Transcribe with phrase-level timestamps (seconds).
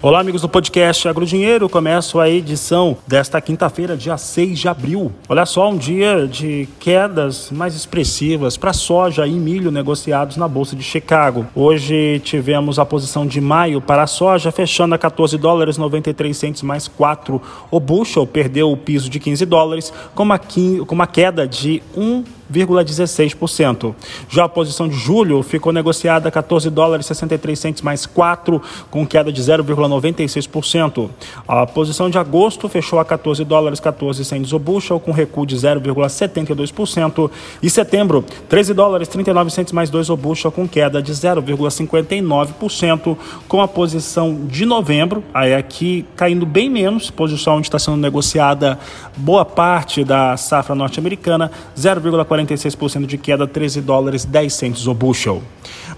[0.00, 1.68] Olá, amigos do podcast Agrodinheiro.
[1.68, 5.10] Começo a edição desta quinta-feira, dia 6 de abril.
[5.28, 10.76] Olha só, um dia de quedas mais expressivas para soja e milho negociados na Bolsa
[10.76, 11.48] de Chicago.
[11.52, 16.62] Hoje tivemos a posição de maio para a soja, fechando a 14 dólares 93 centos
[16.62, 17.42] mais 4.
[17.68, 22.37] O bushel perdeu o piso de 15 dólares, com uma, com uma queda de 1
[22.52, 23.94] 0,16%.
[24.28, 29.06] Já a posição de julho ficou negociada a 14 dólares 63 centos mais 4, com
[29.06, 31.08] queda de 0,96%.
[31.46, 35.56] A posição de agosto fechou a 14 dólares 14 centos o bushel, com recuo de
[35.56, 37.30] 0,72%.
[37.62, 43.60] E setembro, 13 dólares 39 centos mais 2 o bushel, com queda de 0,59%, com
[43.60, 48.78] a posição de novembro, aí aqui caindo bem menos, posição onde está sendo negociada
[49.16, 55.42] boa parte da safra norte-americana, 0,40 46% de queda, 13 dólares 10 centos o bushel.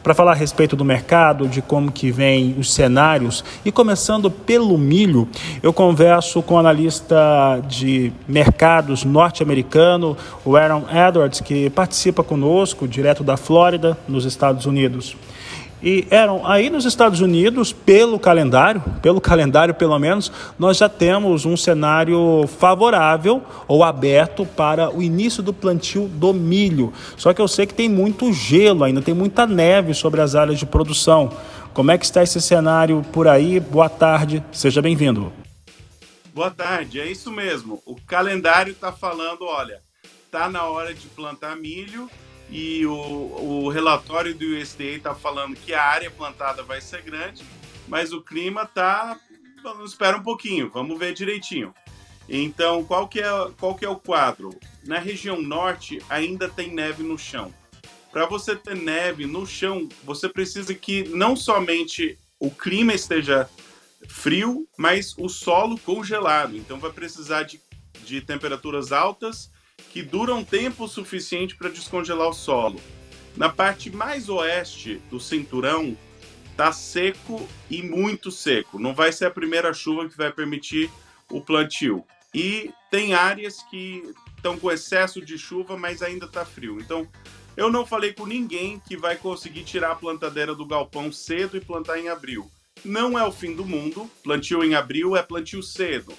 [0.02, 4.78] Para falar a respeito do mercado, de como que vem os cenários, e começando pelo
[4.78, 5.28] milho,
[5.62, 13.22] eu converso com o analista de mercados norte-americano, o Aaron Edwards, que participa conosco, direto
[13.22, 15.16] da Flórida, nos Estados Unidos.
[15.82, 21.46] E eram aí nos Estados Unidos, pelo calendário, pelo calendário pelo menos, nós já temos
[21.46, 26.92] um cenário favorável ou aberto para o início do plantio do milho.
[27.16, 30.58] Só que eu sei que tem muito gelo ainda, tem muita neve sobre as áreas
[30.58, 31.32] de produção.
[31.72, 33.58] Como é que está esse cenário por aí?
[33.58, 35.32] Boa tarde, seja bem-vindo.
[36.34, 37.82] Boa tarde, é isso mesmo.
[37.86, 39.78] O calendário está falando, olha,
[40.30, 42.08] tá na hora de plantar milho
[42.50, 47.44] e o, o relatório do USDA está falando que a área plantada vai ser grande,
[47.86, 49.18] mas o clima tá.
[49.84, 51.74] Espera um pouquinho, vamos ver direitinho.
[52.28, 54.50] Então, qual que, é, qual que é o quadro?
[54.84, 57.52] Na região norte ainda tem neve no chão.
[58.10, 63.48] Para você ter neve no chão, você precisa que não somente o clima esteja
[64.08, 66.56] frio, mas o solo congelado.
[66.56, 67.60] Então, vai precisar de,
[68.04, 69.50] de temperaturas altas
[69.92, 72.80] que duram tempo suficiente para descongelar o solo.
[73.36, 75.96] Na parte mais oeste do cinturão,
[76.56, 78.78] tá seco e muito seco.
[78.78, 80.90] Não vai ser a primeira chuva que vai permitir
[81.30, 82.04] o plantio.
[82.34, 84.02] E tem áreas que
[84.36, 86.78] estão com excesso de chuva, mas ainda está frio.
[86.80, 87.08] Então,
[87.56, 91.60] eu não falei com ninguém que vai conseguir tirar a plantadeira do galpão cedo e
[91.60, 92.50] plantar em abril.
[92.84, 94.10] Não é o fim do mundo.
[94.22, 96.14] Plantio em abril é plantio cedo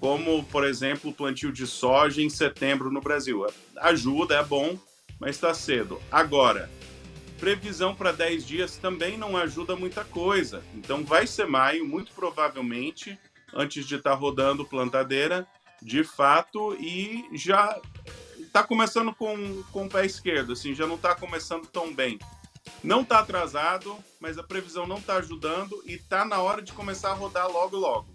[0.00, 3.46] como, por exemplo, o plantio de soja em setembro no Brasil.
[3.76, 4.78] Ajuda, é bom,
[5.18, 6.00] mas está cedo.
[6.10, 6.70] Agora,
[7.38, 10.62] previsão para 10 dias também não ajuda muita coisa.
[10.74, 13.18] Então, vai ser maio, muito provavelmente,
[13.54, 15.46] antes de estar tá rodando plantadeira,
[15.80, 17.80] de fato, e já
[18.38, 22.18] está começando com, com o pé esquerdo, assim, já não está começando tão bem.
[22.82, 27.10] Não está atrasado, mas a previsão não está ajudando e está na hora de começar
[27.10, 28.08] a rodar logo, logo.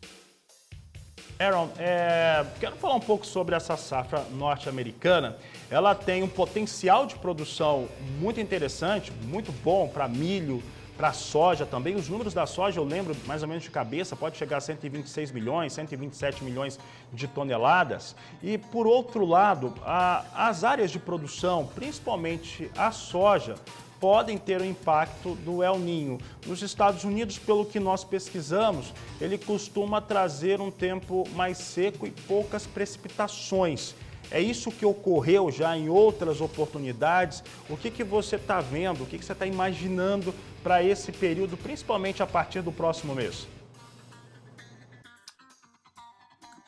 [1.42, 5.38] Aaron, é, quero falar um pouco sobre essa safra norte-americana.
[5.72, 7.88] Ela tem um potencial de produção
[8.20, 10.62] muito interessante, muito bom para milho,
[10.96, 11.96] para soja também.
[11.96, 15.32] Os números da soja, eu lembro mais ou menos de cabeça, pode chegar a 126
[15.32, 16.80] milhões, 127 milhões
[17.12, 18.16] de toneladas.
[18.44, 23.56] E por outro lado, a, as áreas de produção, principalmente a soja,
[24.02, 26.18] podem ter o impacto do El Ninho.
[26.48, 28.92] Nos Estados Unidos, pelo que nós pesquisamos,
[29.22, 33.94] ele costuma trazer um tempo mais seco e poucas precipitações.
[34.32, 37.44] É isso que ocorreu já em outras oportunidades?
[37.70, 41.56] O que, que você está vendo, o que, que você está imaginando para esse período,
[41.56, 43.48] principalmente a partir do próximo mês?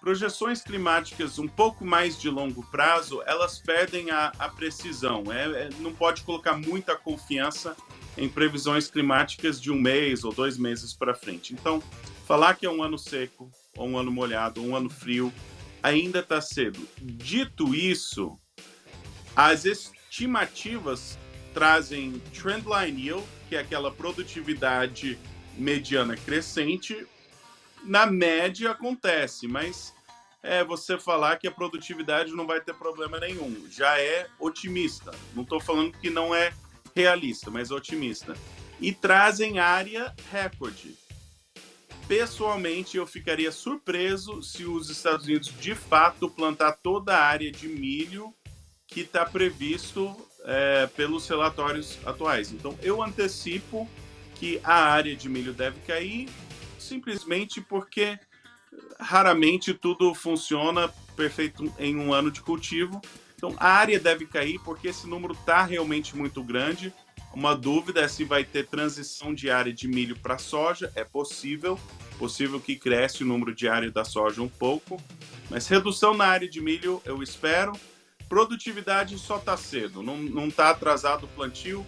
[0.04, 5.24] Projeções climáticas um pouco mais de longo prazo, elas perdem a, a precisão.
[5.32, 7.74] É, é, não pode colocar muita confiança
[8.18, 11.54] em previsões climáticas de um mês ou dois meses para frente.
[11.54, 11.82] Então,
[12.28, 15.32] falar que é um ano seco, ou um ano molhado, ou um ano frio,
[15.82, 16.86] ainda está cedo.
[17.02, 18.38] Dito isso,
[19.34, 21.18] as estimativas
[21.54, 25.18] trazem trendline yield, que é aquela produtividade
[25.58, 27.08] mediana crescente,
[27.84, 29.94] na média acontece, mas
[30.42, 33.66] é você falar que a produtividade não vai ter problema nenhum.
[33.70, 35.12] Já é otimista.
[35.34, 36.54] Não estou falando que não é
[36.96, 38.36] realista, mas otimista.
[38.80, 40.98] E trazem área recorde.
[42.08, 47.70] Pessoalmente, eu ficaria surpreso se os Estados Unidos de fato plantar toda a área de
[47.70, 48.34] milho
[48.88, 52.52] que está previsto é, pelos relatórios atuais.
[52.52, 53.90] Então, eu antecipo
[54.36, 56.30] que a área de milho deve cair
[56.84, 58.20] simplesmente porque
[59.00, 63.02] raramente tudo funciona perfeito em um ano de cultivo.
[63.36, 66.94] Então a área deve cair porque esse número está realmente muito grande.
[67.34, 70.92] Uma dúvida é se vai ter transição de área de milho para soja.
[70.96, 71.80] É possível,
[72.18, 75.02] possível que cresça o número de área da soja um pouco,
[75.50, 77.74] mas redução na área de milho eu espero.
[78.30, 81.86] Produtividade só está cedo, não está atrasado o plantio.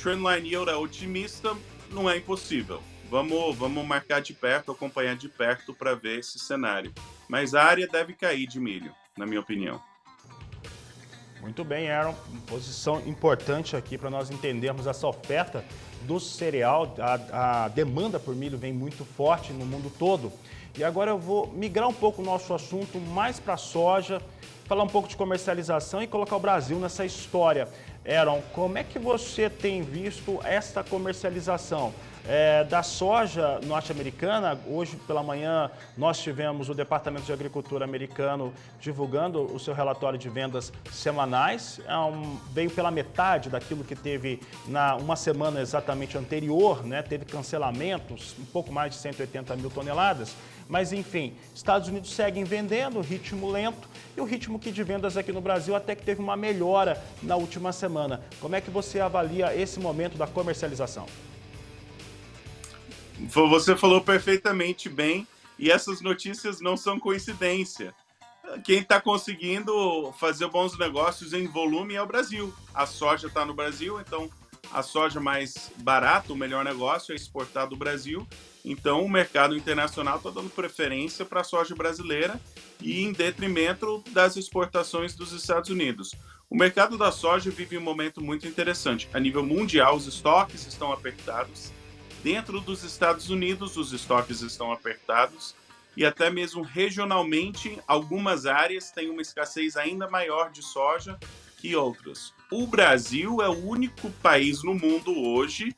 [0.00, 1.54] Trendline Yield é otimista,
[1.90, 2.82] não é impossível.
[3.10, 6.94] Vamos, vamos marcar de perto, acompanhar de perto para ver esse cenário.
[7.28, 9.82] Mas a área deve cair de milho, na minha opinião.
[11.40, 12.14] Muito bem, Aaron.
[12.46, 15.64] Posição importante aqui para nós entendermos essa oferta
[16.02, 16.94] do cereal.
[17.00, 20.32] A, a, demanda por milho vem muito forte no mundo todo.
[20.78, 24.22] E agora eu vou migrar um pouco o nosso assunto mais para a soja,
[24.66, 27.68] falar um pouco de comercialização e colocar o Brasil nessa história.
[28.06, 31.92] Aaron, como é que você tem visto esta comercialização?
[32.28, 39.42] É, da soja norte-americana, hoje pela manhã nós tivemos o Departamento de Agricultura americano divulgando
[39.42, 41.80] o seu relatório de vendas semanais.
[41.86, 47.02] É um, veio pela metade daquilo que teve na uma semana exatamente anterior, né?
[47.02, 50.36] teve cancelamentos, um pouco mais de 180 mil toneladas.
[50.70, 55.32] Mas enfim, Estados Unidos seguem vendendo, ritmo lento, e o ritmo que de vendas aqui
[55.32, 58.22] no Brasil até que teve uma melhora na última semana.
[58.40, 61.06] Como é que você avalia esse momento da comercialização?
[63.28, 65.26] Você falou perfeitamente bem
[65.58, 67.92] e essas notícias não são coincidência.
[68.64, 72.54] Quem está conseguindo fazer bons negócios em volume é o Brasil.
[72.72, 74.30] A soja está no Brasil, então
[74.72, 78.26] a soja mais barata, o melhor negócio é exportar do Brasil.
[78.64, 82.40] Então o mercado internacional está dando preferência para a soja brasileira
[82.80, 86.14] e em detrimento das exportações dos Estados Unidos.
[86.48, 89.08] O mercado da soja vive um momento muito interessante.
[89.12, 91.72] A nível mundial, os estoques estão apertados
[92.22, 95.54] Dentro dos Estados Unidos, os estoques estão apertados
[95.96, 101.18] e até mesmo regionalmente, algumas áreas têm uma escassez ainda maior de soja
[101.56, 102.34] que outras.
[102.50, 105.74] O Brasil é o único país no mundo hoje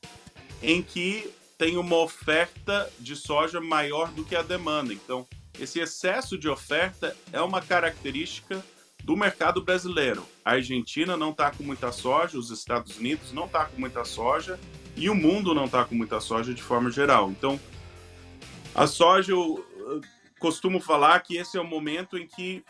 [0.63, 4.93] em que tem uma oferta de soja maior do que a demanda.
[4.93, 5.27] Então,
[5.61, 8.65] esse excesso de oferta é uma característica
[9.05, 10.27] do mercado brasileiro.
[10.43, 14.59] A Argentina não está com muita soja, os Estados Unidos não está com muita soja
[14.97, 17.31] e o mundo não está com muita soja de forma geral.
[17.31, 17.61] Então,
[18.75, 20.01] a soja, eu, eu
[20.39, 22.65] costumo falar que esse é o momento em que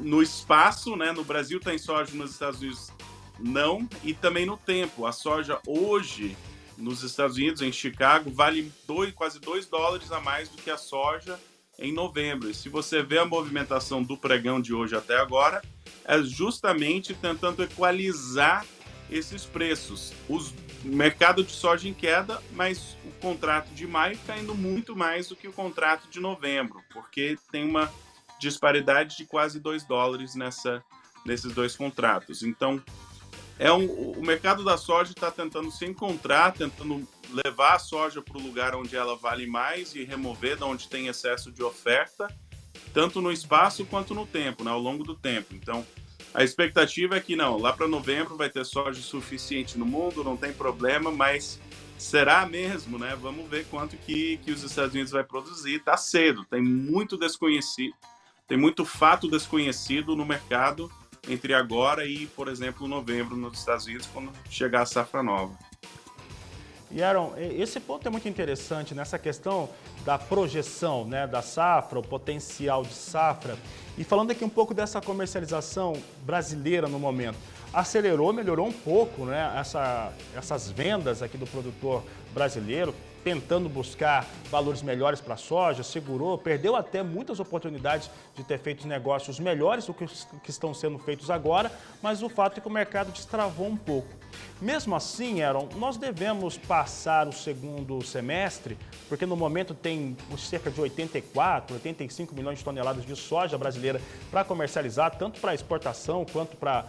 [0.00, 2.90] no espaço, né, no Brasil tem soja, nos Estados Unidos
[3.38, 5.06] não, e também no tempo.
[5.06, 6.36] A soja hoje
[6.76, 10.78] nos Estados Unidos, em Chicago, vale dois, quase 2 dólares a mais do que a
[10.78, 11.38] soja
[11.78, 12.50] em novembro.
[12.50, 15.62] E se você vê a movimentação do pregão de hoje até agora,
[16.04, 18.66] é justamente tentando equalizar
[19.10, 20.12] esses preços.
[20.28, 25.36] Os mercado de soja em queda, mas o contrato de maio caindo muito mais do
[25.36, 27.92] que o contrato de novembro, porque tem uma
[28.40, 30.82] disparidade de quase 2 dólares nessa,
[31.24, 32.42] nesses dois contratos.
[32.42, 32.82] Então,
[33.58, 37.06] é um, o mercado da soja está tentando se encontrar, tentando
[37.44, 41.08] levar a soja para o lugar onde ela vale mais e remover de onde tem
[41.08, 42.26] excesso de oferta,
[42.94, 45.54] tanto no espaço quanto no tempo, né, ao longo do tempo.
[45.54, 45.86] Então,
[46.32, 50.36] a expectativa é que não, lá para novembro vai ter soja suficiente no mundo, não
[50.36, 51.60] tem problema, mas
[51.98, 53.16] será mesmo, né?
[53.20, 55.80] Vamos ver quanto que, que os Estados Unidos vai produzir.
[55.80, 57.94] Tá cedo, tem muito desconhecido,
[58.50, 60.90] tem muito fato desconhecido no mercado
[61.28, 65.56] entre agora e, por exemplo, novembro nos Estados Unidos, quando chegar a safra nova.
[66.90, 69.68] E Aaron, esse ponto é muito interessante nessa questão
[70.04, 73.56] da projeção né, da safra, o potencial de safra.
[73.96, 75.92] E falando aqui um pouco dessa comercialização
[76.24, 77.38] brasileira no momento,
[77.72, 84.82] acelerou, melhorou um pouco né, essa, essas vendas aqui do produtor brasileiro, tentando buscar valores
[84.82, 89.94] melhores para a soja, segurou, perdeu até muitas oportunidades de ter feito negócios melhores do
[89.94, 90.06] que
[90.42, 91.70] que estão sendo feitos agora,
[92.02, 94.08] mas o fato é que o mercado destravou um pouco.
[94.60, 100.80] Mesmo assim, Aaron, nós devemos passar o segundo semestre, porque no momento tem cerca de
[100.80, 104.00] 84, 85 milhões de toneladas de soja brasileira
[104.30, 106.86] para comercializar, tanto para exportação quanto para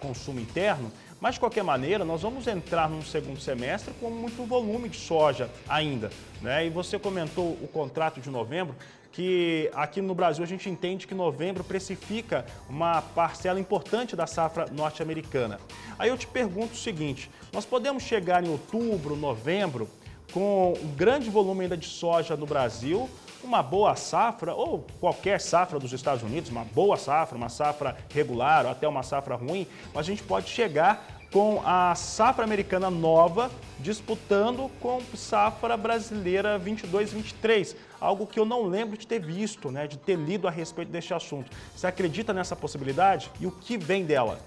[0.00, 0.90] consumo interno.
[1.20, 5.50] Mas, de qualquer maneira, nós vamos entrar num segundo semestre com muito volume de soja
[5.68, 6.10] ainda.
[6.40, 6.66] Né?
[6.66, 8.76] E você comentou o contrato de novembro,
[9.10, 14.66] que aqui no Brasil a gente entende que novembro precifica uma parcela importante da safra
[14.70, 15.58] norte-americana.
[15.98, 19.88] Aí eu te pergunto o seguinte: nós podemos chegar em outubro, novembro,
[20.32, 23.10] com um grande volume ainda de soja no Brasil,
[23.42, 28.64] uma boa safra, ou qualquer safra dos Estados Unidos, uma boa safra, uma safra regular
[28.64, 34.70] ou até uma safra ruim, a gente pode chegar com a safra americana nova disputando
[34.80, 40.16] com safra brasileira 22-23, algo que eu não lembro de ter visto, né, de ter
[40.16, 41.50] lido a respeito deste assunto.
[41.76, 44.40] Você acredita nessa possibilidade e o que vem dela?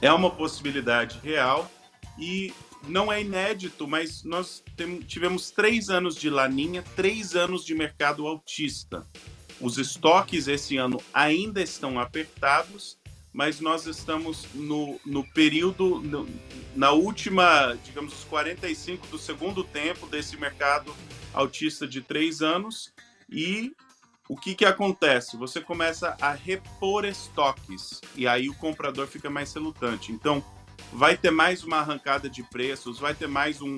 [0.00, 1.66] É uma possibilidade real
[2.18, 2.52] e
[2.86, 4.62] não é inédito, mas nós
[5.06, 9.06] tivemos três anos de laninha, três anos de mercado autista.
[9.60, 12.98] Os estoques esse ano ainda estão apertados,
[13.32, 16.28] mas nós estamos no, no período, no,
[16.74, 20.94] na última, digamos, os 45 do segundo tempo desse mercado
[21.32, 22.92] autista de três anos.
[23.28, 23.72] E
[24.28, 25.36] o que, que acontece?
[25.36, 30.12] Você começa a repor estoques e aí o comprador fica mais relutante.
[30.12, 30.44] Então,
[30.92, 33.76] vai ter mais uma arrancada de preços, vai ter mais um,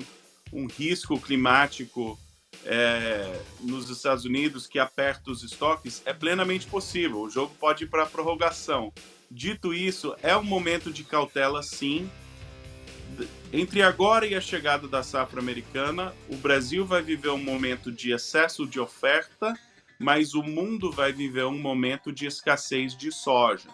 [0.51, 2.17] um risco climático
[2.65, 7.21] é, nos Estados Unidos que aperta os estoques, é plenamente possível.
[7.21, 8.91] O jogo pode ir para prorrogação.
[9.29, 12.09] Dito isso, é um momento de cautela, sim.
[13.51, 18.11] Entre agora e a chegada da safra americana, o Brasil vai viver um momento de
[18.11, 19.53] excesso de oferta,
[19.99, 23.69] mas o mundo vai viver um momento de escassez de soja.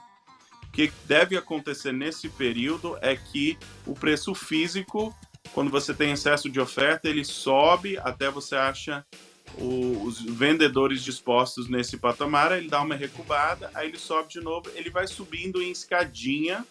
[0.76, 5.16] Que deve acontecer nesse período é que o preço físico
[5.54, 9.06] quando você tem excesso de oferta, ele sobe até você acha
[9.58, 14.70] o, os vendedores dispostos nesse patamar, ele dá uma recubada, aí ele sobe de novo,
[14.76, 16.66] ele vai subindo em escadinha.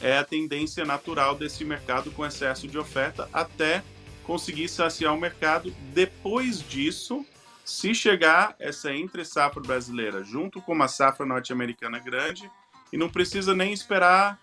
[0.00, 3.82] É a tendência natural desse mercado com excesso de oferta até
[4.22, 5.74] conseguir saciar o mercado.
[5.92, 7.26] Depois disso,
[7.64, 12.48] se chegar essa entre safra brasileira junto com uma safra norte-americana grande,
[12.92, 14.38] e não precisa nem esperar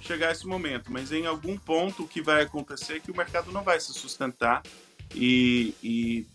[0.00, 3.50] chegar esse momento, mas em algum ponto o que vai acontecer é que o mercado
[3.52, 4.62] não vai se sustentar
[5.14, 6.26] e, e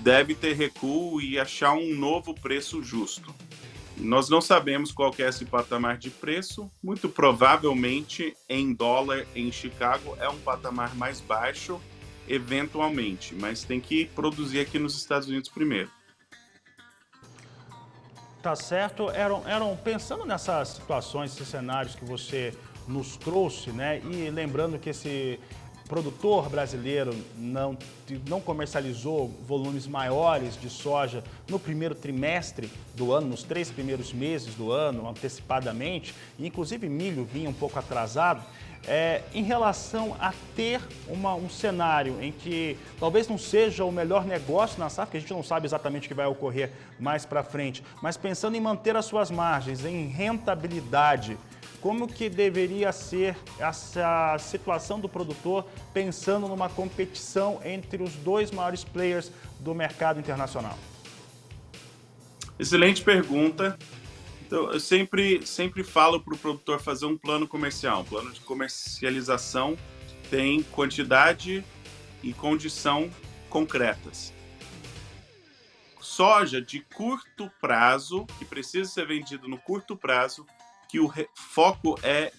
[0.00, 3.34] deve ter recuo e achar um novo preço justo.
[3.96, 10.16] Nós não sabemos qual é esse patamar de preço, muito provavelmente em dólar em Chicago
[10.18, 11.78] é um patamar mais baixo,
[12.26, 15.90] eventualmente, mas tem que produzir aqui nos Estados Unidos primeiro.
[18.42, 19.10] Tá certo.
[19.10, 22.54] Eram, eram pensando nessas situações, esses cenários que você
[22.88, 24.00] nos trouxe, né?
[24.00, 25.38] E lembrando que esse
[25.90, 27.76] produtor brasileiro não,
[28.28, 34.54] não comercializou volumes maiores de soja no primeiro trimestre do ano, nos três primeiros meses
[34.54, 38.40] do ano, antecipadamente, e inclusive milho vinha um pouco atrasado,
[38.86, 44.24] é, em relação a ter uma, um cenário em que talvez não seja o melhor
[44.24, 46.70] negócio na safra, que a gente não sabe exatamente o que vai ocorrer
[47.00, 51.36] mais para frente, mas pensando em manter as suas margens, em rentabilidade,
[51.80, 58.84] como que deveria ser essa situação do produtor pensando numa competição entre os dois maiores
[58.84, 60.78] players do mercado internacional?
[62.58, 63.78] Excelente pergunta.
[64.46, 68.00] Então, eu sempre, sempre falo para o produtor fazer um plano comercial.
[68.00, 69.78] Um plano de comercialização
[70.28, 71.64] tem quantidade
[72.22, 73.10] e condição
[73.48, 74.34] concretas.
[76.00, 80.44] Soja de curto prazo, que precisa ser vendido no curto prazo,
[80.90, 82.32] que o foco é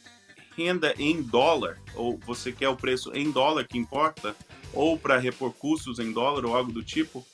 [0.57, 4.35] renda em dólar, ou você quer o preço em dólar que importa,
[4.73, 7.25] ou para repor custos em dólar ou algo do tipo,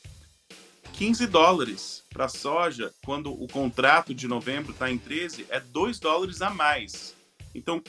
[0.93, 6.41] 15 dólares para soja, quando o contrato de novembro está em 13, é 2 dólares
[6.41, 7.15] a mais.
[7.53, 7.81] Então,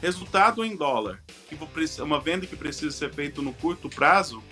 [0.00, 1.58] resultado em dólar, que
[2.02, 4.42] uma venda que precisa ser feita no curto prazo,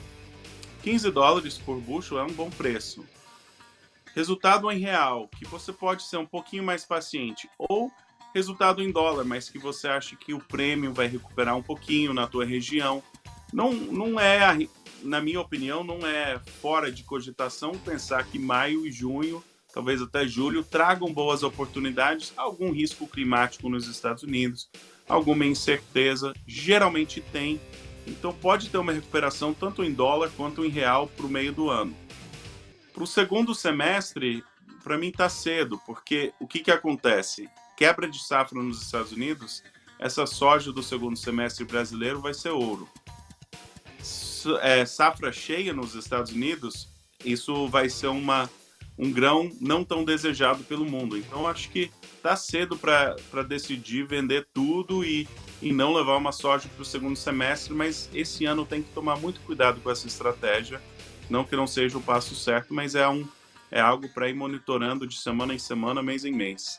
[0.83, 3.07] 15 dólares por bushel é um bom preço.
[4.15, 7.91] Resultado em real, que você pode ser um pouquinho mais paciente, ou
[8.35, 12.27] resultado em dólar, mas que você acha que o prêmio vai recuperar um pouquinho na
[12.27, 13.01] tua região.
[13.53, 14.69] Não, não é,
[15.03, 20.27] na minha opinião, não é fora de cogitação pensar que maio e junho, talvez até
[20.27, 24.69] julho, tragam boas oportunidades, algum risco climático nos Estados Unidos,
[25.09, 27.61] alguma incerteza, geralmente tem.
[28.05, 31.71] Então pode ter uma recuperação tanto em dólar quanto em real para o meio do
[31.71, 31.97] ano.
[32.93, 34.43] Para o segundo semestre,
[34.83, 37.49] para mim está cedo, porque o que, que acontece?
[37.77, 39.63] Quebra de safra nos Estados Unidos,
[39.99, 42.89] essa soja do segundo semestre brasileiro vai ser ouro.
[44.61, 46.89] É, safra cheia nos Estados Unidos,
[47.25, 48.51] isso vai ser uma,
[48.99, 51.17] um grão não tão desejado pelo mundo.
[51.17, 55.29] Então, acho que está cedo para decidir vender tudo e,
[55.63, 59.17] e não levar uma soja para o segundo semestre, mas esse ano tem que tomar
[59.17, 60.83] muito cuidado com essa estratégia.
[61.31, 63.27] Não que não seja o passo certo, mas é, um,
[63.71, 66.79] é algo para ir monitorando de semana em semana, mês em mês.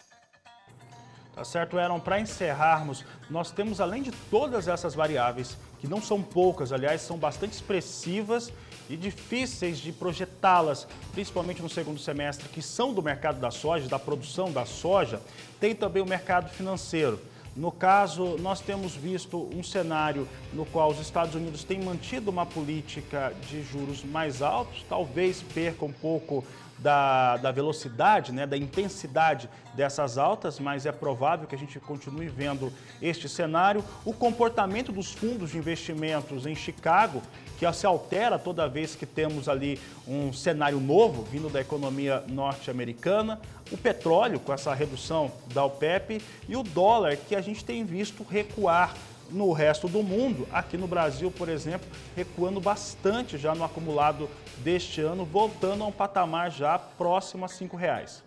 [1.36, 2.00] Tá certo, Aaron?
[2.00, 7.18] Para encerrarmos, nós temos, além de todas essas variáveis, que não são poucas, aliás, são
[7.18, 8.54] bastante expressivas
[8.90, 14.00] e difíceis de projetá-las, principalmente no segundo semestre, que são do mercado da soja, da
[14.00, 15.22] produção da soja,
[15.60, 17.20] tem também o mercado financeiro.
[17.54, 22.46] No caso, nós temos visto um cenário no qual os Estados Unidos têm mantido uma
[22.46, 26.46] política de juros mais altos, talvez perca um pouco
[26.78, 32.28] da, da velocidade, né, da intensidade dessas altas, mas é provável que a gente continue
[32.28, 33.84] vendo este cenário.
[34.04, 37.22] O comportamento dos fundos de investimentos em Chicago,
[37.58, 43.40] que se altera toda vez que temos ali um cenário novo vindo da economia norte-americana,
[43.72, 48.24] o petróleo com essa redução da OPEP e o dólar que a gente tem visto
[48.24, 48.94] recuar
[49.30, 55.02] no resto do mundo, aqui no Brasil, por exemplo, recuando bastante já no acumulado deste
[55.02, 58.24] ano, voltando a um patamar já próximo a R$ reais.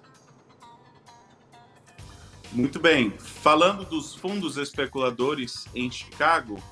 [2.53, 3.11] Muito bem.
[3.19, 6.63] Falando dos fundos especuladores em Chicago,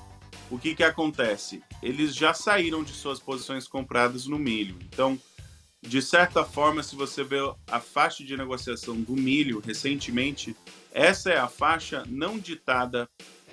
[0.49, 1.61] o que, que acontece?
[1.83, 4.77] Eles já saíram de suas posições compradas no milho.
[4.81, 5.19] Então,
[5.81, 10.55] de certa forma, se você vê a faixa de negociação do milho recentemente,
[10.91, 13.07] essa é a faixa não ditada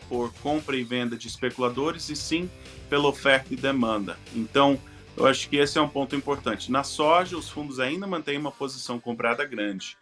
[0.08, 2.50] por compra e venda de especuladores, e sim
[2.88, 4.18] pela oferta e demanda.
[4.34, 4.78] Então,
[5.16, 6.70] eu acho que esse é um ponto importante.
[6.70, 9.96] Na soja, os fundos ainda mantêm uma posição comprada grande.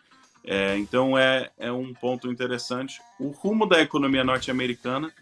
[0.45, 3.01] É, então, é, é um ponto interessante.
[3.21, 5.13] O rumo da economia norte-americana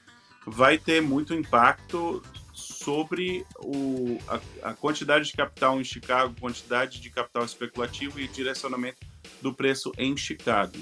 [0.47, 2.23] vai ter muito impacto
[2.53, 8.99] sobre o, a, a, quantidade de capital em Chicago, quantidade de capital especulativo e direcionamento
[9.43, 10.77] do preço em Chicago.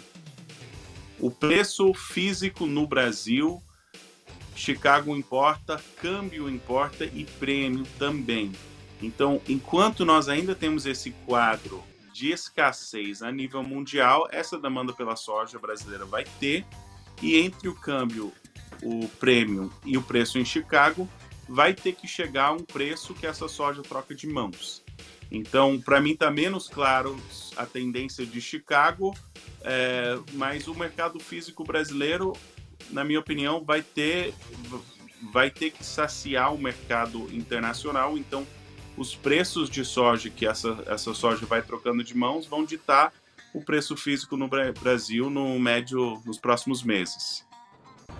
[1.18, 3.60] O preço físico no Brasil
[4.58, 8.50] Chicago importa, câmbio importa e prêmio também.
[9.00, 15.14] Então, enquanto nós ainda temos esse quadro de escassez a nível mundial, essa demanda pela
[15.14, 16.66] soja brasileira vai ter,
[17.22, 18.32] e entre o câmbio,
[18.82, 21.08] o prêmio e o preço em Chicago,
[21.48, 24.82] vai ter que chegar a um preço que essa soja troca de mãos.
[25.30, 27.16] Então, para mim está menos claro
[27.56, 29.16] a tendência de Chicago,
[29.62, 32.32] é, mas o mercado físico brasileiro
[32.90, 34.34] na minha opinião, vai ter,
[35.32, 38.16] vai ter que saciar o mercado internacional.
[38.16, 38.46] Então,
[38.96, 43.12] os preços de soja que essa, essa soja vai trocando de mãos vão ditar
[43.54, 44.48] o preço físico no
[44.80, 47.46] Brasil no médio nos próximos meses.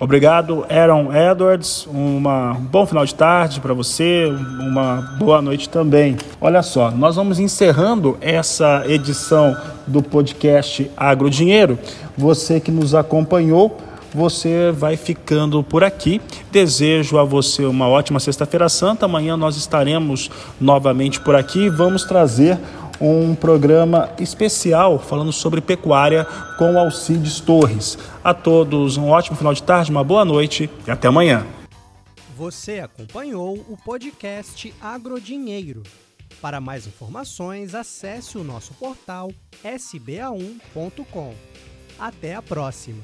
[0.01, 1.85] Obrigado, Aaron Edwards.
[1.87, 6.17] Uma, um bom final de tarde para você, uma boa noite também.
[6.41, 9.57] Olha só, nós vamos encerrando essa edição
[9.89, 11.77] do podcast Agro Dinheiro.
[12.17, 13.77] Você que nos acompanhou,
[14.13, 16.21] você vai ficando por aqui.
[16.51, 19.07] Desejo a você uma ótima Sexta-feira Santa.
[19.07, 21.69] Amanhã nós estaremos novamente por aqui.
[21.69, 22.59] Vamos trazer
[23.01, 26.25] um programa especial falando sobre pecuária
[26.59, 27.99] com Alcides Torres.
[28.23, 31.47] A todos um ótimo final de tarde, uma boa noite e até amanhã.
[32.37, 35.83] Você acompanhou o podcast Agrodinheiro.
[36.41, 39.31] Para mais informações, acesse o nosso portal
[39.65, 41.35] sba1.com.
[41.99, 43.03] Até a próxima!